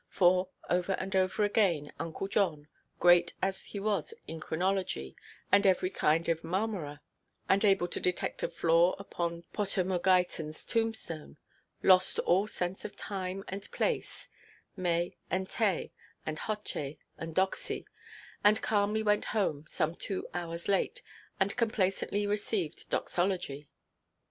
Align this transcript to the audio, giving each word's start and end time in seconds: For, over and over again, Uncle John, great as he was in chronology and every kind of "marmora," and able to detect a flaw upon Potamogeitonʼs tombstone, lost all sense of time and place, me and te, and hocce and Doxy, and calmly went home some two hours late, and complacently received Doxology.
For, 0.09 0.49
over 0.67 0.93
and 0.93 1.15
over 1.15 1.43
again, 1.43 1.93
Uncle 1.99 2.27
John, 2.27 2.67
great 2.97 3.33
as 3.39 3.65
he 3.65 3.79
was 3.79 4.15
in 4.27 4.39
chronology 4.39 5.15
and 5.51 5.63
every 5.67 5.91
kind 5.91 6.27
of 6.27 6.43
"marmora," 6.43 7.01
and 7.47 7.63
able 7.63 7.87
to 7.89 7.99
detect 7.99 8.41
a 8.41 8.47
flaw 8.47 8.93
upon 8.97 9.43
Potamogeitonʼs 9.53 10.67
tombstone, 10.67 11.37
lost 11.83 12.17
all 12.17 12.47
sense 12.47 12.83
of 12.83 12.97
time 12.97 13.43
and 13.47 13.69
place, 13.69 14.27
me 14.75 15.17
and 15.29 15.51
te, 15.51 15.91
and 16.25 16.39
hocce 16.39 16.97
and 17.19 17.35
Doxy, 17.35 17.85
and 18.43 18.59
calmly 18.59 19.03
went 19.03 19.25
home 19.37 19.65
some 19.67 19.93
two 19.93 20.27
hours 20.33 20.67
late, 20.67 21.03
and 21.39 21.55
complacently 21.55 22.25
received 22.25 22.89
Doxology. 22.89 23.69